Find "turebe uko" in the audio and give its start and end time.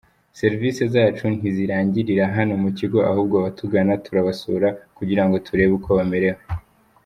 5.45-5.89